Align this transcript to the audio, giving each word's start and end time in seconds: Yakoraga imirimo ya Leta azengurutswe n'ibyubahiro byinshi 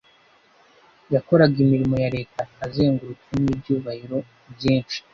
Yakoraga 1.13 1.55
imirimo 1.65 1.95
ya 2.03 2.09
Leta 2.17 2.41
azengurutswe 2.65 3.31
n'ibyubahiro 3.41 4.17
byinshi 4.55 4.97